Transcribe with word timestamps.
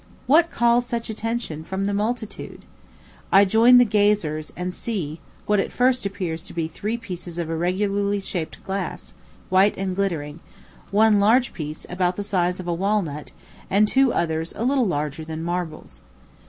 What 0.25 0.49
calls 0.49 0.87
such 0.87 1.11
attention 1.11 1.63
from 1.63 1.85
the 1.85 1.93
multitude? 1.93 2.65
I 3.31 3.45
join 3.45 3.77
the 3.77 3.85
gazers, 3.85 4.51
and 4.57 4.73
see 4.73 5.19
what 5.45 5.59
at 5.59 5.71
first 5.71 6.07
appears 6.07 6.43
to 6.47 6.53
be 6.55 6.67
three 6.67 6.97
pieces 6.97 7.37
of 7.37 7.51
irregularly 7.51 8.19
shaped 8.19 8.63
glass, 8.63 9.13
white 9.49 9.77
and 9.77 9.95
glittering; 9.95 10.39
one 10.89 11.19
large 11.19 11.53
piece, 11.53 11.85
about 11.87 12.15
the 12.15 12.23
size 12.23 12.59
of 12.59 12.67
a 12.67 12.73
walnut, 12.73 13.31
and 13.69 13.87
two 13.87 14.11
others 14.11 14.55
a 14.57 14.63
little 14.65 14.87
larger 14.87 15.23
than 15.23 15.43
marbles. 15.43 16.01